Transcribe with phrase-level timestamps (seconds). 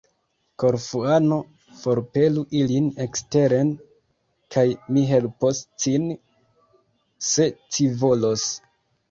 [0.61, 1.35] Korfuano,
[1.81, 3.69] forpelu ilin eksteren,
[4.57, 4.65] kaj
[4.97, 6.09] mi helpos cin,
[7.31, 8.51] se ci volos!